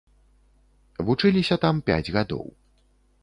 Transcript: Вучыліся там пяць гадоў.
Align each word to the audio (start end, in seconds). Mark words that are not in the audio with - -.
Вучыліся 1.09 1.55
там 1.65 1.75
пяць 1.89 2.13
гадоў. 2.15 2.45